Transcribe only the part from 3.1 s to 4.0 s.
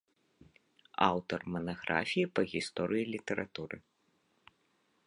літаратуры.